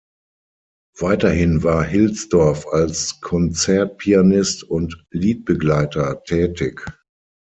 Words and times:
Weiterhin 0.97 1.61
war 1.61 1.83
Hilsdorf 1.83 2.65
als 2.65 3.21
Konzertpianist 3.21 4.63
und 4.63 5.05
Liedbegleiter 5.11 6.23
tätig. 6.23 6.83